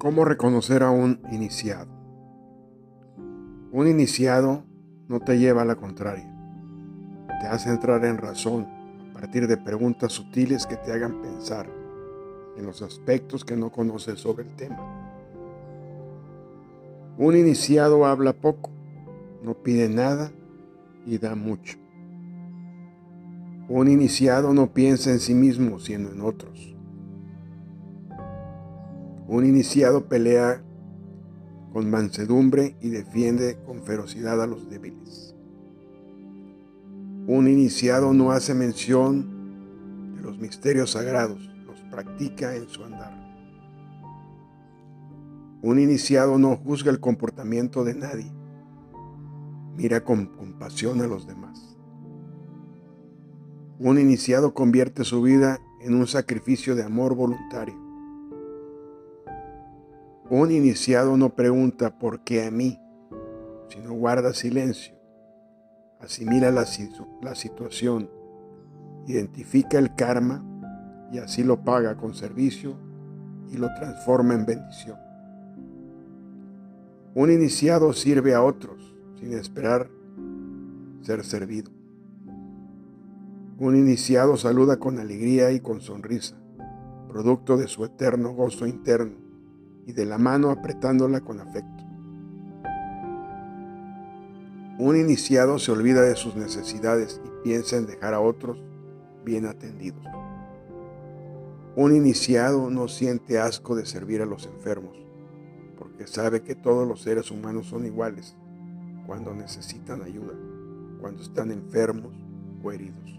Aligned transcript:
¿Cómo 0.00 0.24
reconocer 0.24 0.82
a 0.82 0.90
un 0.90 1.20
iniciado? 1.30 1.90
Un 3.70 3.86
iniciado 3.86 4.64
no 5.08 5.20
te 5.20 5.38
lleva 5.38 5.60
a 5.60 5.66
la 5.66 5.74
contraria. 5.74 6.26
Te 7.38 7.46
hace 7.46 7.68
entrar 7.68 8.02
en 8.06 8.16
razón 8.16 8.66
a 9.10 9.12
partir 9.12 9.46
de 9.46 9.58
preguntas 9.58 10.12
sutiles 10.12 10.66
que 10.66 10.78
te 10.78 10.90
hagan 10.90 11.20
pensar 11.20 11.68
en 12.56 12.64
los 12.64 12.80
aspectos 12.80 13.44
que 13.44 13.56
no 13.58 13.70
conoces 13.70 14.18
sobre 14.20 14.44
el 14.44 14.56
tema. 14.56 14.78
Un 17.18 17.36
iniciado 17.36 18.06
habla 18.06 18.32
poco, 18.32 18.70
no 19.42 19.52
pide 19.52 19.90
nada 19.90 20.32
y 21.04 21.18
da 21.18 21.34
mucho. 21.34 21.76
Un 23.68 23.86
iniciado 23.88 24.54
no 24.54 24.72
piensa 24.72 25.10
en 25.10 25.20
sí 25.20 25.34
mismo, 25.34 25.78
sino 25.78 26.08
en 26.08 26.22
otros. 26.22 26.74
Un 29.30 29.46
iniciado 29.46 30.08
pelea 30.08 30.60
con 31.72 31.88
mansedumbre 31.88 32.76
y 32.80 32.88
defiende 32.88 33.60
con 33.64 33.84
ferocidad 33.84 34.42
a 34.42 34.46
los 34.48 34.68
débiles. 34.68 35.36
Un 37.28 37.46
iniciado 37.46 38.12
no 38.12 38.32
hace 38.32 38.54
mención 38.54 40.16
de 40.16 40.22
los 40.22 40.40
misterios 40.40 40.90
sagrados, 40.90 41.48
los 41.64 41.80
practica 41.82 42.56
en 42.56 42.68
su 42.68 42.82
andar. 42.82 43.12
Un 45.62 45.78
iniciado 45.78 46.36
no 46.36 46.56
juzga 46.56 46.90
el 46.90 46.98
comportamiento 46.98 47.84
de 47.84 47.94
nadie, 47.94 48.32
mira 49.76 50.02
con 50.02 50.26
compasión 50.26 51.02
a 51.02 51.06
los 51.06 51.28
demás. 51.28 51.78
Un 53.78 54.00
iniciado 54.00 54.54
convierte 54.54 55.04
su 55.04 55.22
vida 55.22 55.60
en 55.80 55.94
un 55.94 56.08
sacrificio 56.08 56.74
de 56.74 56.82
amor 56.82 57.14
voluntario. 57.14 57.89
Un 60.32 60.52
iniciado 60.52 61.16
no 61.16 61.34
pregunta 61.34 61.98
por 61.98 62.20
qué 62.20 62.46
a 62.46 62.52
mí, 62.52 62.80
sino 63.68 63.94
guarda 63.94 64.32
silencio, 64.32 64.94
asimila 65.98 66.52
la, 66.52 66.66
situación, 67.34 68.08
identifica 69.08 69.76
el 69.80 69.92
karma 69.96 70.44
y 71.10 71.18
así 71.18 71.42
lo 71.42 71.64
paga 71.64 71.96
con 71.96 72.14
servicio 72.14 72.76
y 73.50 73.56
lo 73.56 73.74
transforma 73.74 74.34
en 74.34 74.46
bendición. 74.46 74.96
Un 77.16 77.32
iniciado 77.32 77.92
sirve 77.92 78.32
a 78.32 78.44
otros 78.44 78.94
sin 79.18 79.32
esperar 79.32 79.90
ser 81.00 81.24
servido. 81.24 81.72
Un 83.58 83.74
iniciado 83.74 84.36
saluda 84.36 84.78
con 84.78 85.00
alegría 85.00 85.50
y 85.50 85.58
con 85.58 85.80
sonrisa, 85.80 86.36
producto 87.08 87.56
de 87.56 87.66
su 87.66 87.84
eterno 87.84 88.32
gozo 88.32 88.68
interno 88.68 89.19
y 89.90 89.92
de 89.92 90.06
la 90.06 90.18
mano 90.18 90.50
apretándola 90.50 91.20
con 91.20 91.40
afecto. 91.40 91.84
Un 94.78 94.96
iniciado 94.96 95.58
se 95.58 95.72
olvida 95.72 96.02
de 96.02 96.14
sus 96.14 96.36
necesidades 96.36 97.20
y 97.24 97.42
piensa 97.42 97.76
en 97.76 97.86
dejar 97.86 98.14
a 98.14 98.20
otros 98.20 98.62
bien 99.24 99.46
atendidos. 99.46 100.04
Un 101.74 101.94
iniciado 101.94 102.70
no 102.70 102.86
siente 102.86 103.40
asco 103.40 103.74
de 103.74 103.84
servir 103.84 104.22
a 104.22 104.26
los 104.26 104.46
enfermos, 104.46 104.96
porque 105.76 106.06
sabe 106.06 106.42
que 106.42 106.54
todos 106.54 106.86
los 106.86 107.02
seres 107.02 107.32
humanos 107.32 107.66
son 107.66 107.84
iguales 107.84 108.36
cuando 109.06 109.34
necesitan 109.34 110.02
ayuda, 110.02 110.34
cuando 111.00 111.22
están 111.22 111.50
enfermos 111.50 112.14
o 112.62 112.70
heridos. 112.70 113.18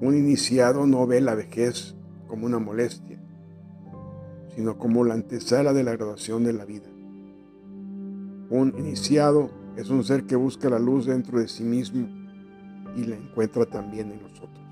Un 0.00 0.16
iniciado 0.16 0.86
no 0.86 1.06
ve 1.08 1.20
la 1.20 1.34
vejez 1.34 1.96
como 2.28 2.46
una 2.46 2.60
molestia, 2.60 3.18
sino 4.54 4.78
como 4.78 5.04
la 5.04 5.14
antesala 5.14 5.72
de 5.72 5.84
la 5.84 5.92
graduación 5.92 6.44
de 6.44 6.52
la 6.52 6.64
vida. 6.64 6.88
Un 8.50 8.74
iniciado 8.78 9.50
es 9.76 9.90
un 9.90 10.04
ser 10.04 10.24
que 10.24 10.36
busca 10.36 10.70
la 10.70 10.78
luz 10.78 11.06
dentro 11.06 11.40
de 11.40 11.48
sí 11.48 11.64
mismo 11.64 12.08
y 12.96 13.04
la 13.04 13.16
encuentra 13.16 13.66
también 13.66 14.12
en 14.12 14.22
los 14.22 14.40
otros. 14.40 14.63